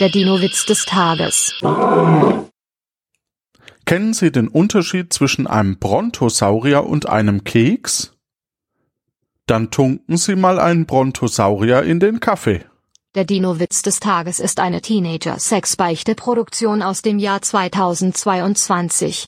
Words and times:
Der 0.00 0.08
Dino-Witz 0.08 0.66
des 0.66 0.86
Tages. 0.86 1.54
Kennen 3.84 4.12
Sie 4.12 4.32
den 4.32 4.48
Unterschied 4.48 5.12
zwischen 5.12 5.46
einem 5.46 5.78
Brontosaurier 5.78 6.84
und 6.84 7.08
einem 7.08 7.44
Keks? 7.44 8.12
Dann 9.46 9.70
tunken 9.70 10.16
Sie 10.16 10.34
mal 10.34 10.58
einen 10.58 10.86
Brontosaurier 10.86 11.84
in 11.84 12.00
den 12.00 12.18
Kaffee. 12.18 12.64
Der 13.14 13.24
Dino-Witz 13.24 13.82
des 13.82 14.00
Tages 14.00 14.40
ist 14.40 14.58
eine 14.58 14.80
Teenager-Sex-Beichte-Produktion 14.80 16.82
aus 16.82 17.00
dem 17.00 17.20
Jahr 17.20 17.40
2022. 17.40 19.22